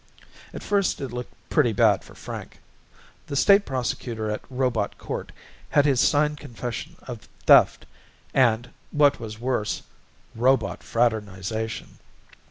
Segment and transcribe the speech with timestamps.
[0.51, 2.57] At first it looked pretty bad for Frank.
[3.27, 5.31] The State Prosecutor at Robot Court
[5.69, 7.85] had his signed confession of theft
[8.33, 9.83] and what was worse
[10.33, 11.99] robot fraternization.